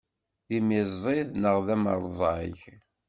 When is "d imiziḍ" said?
0.47-1.29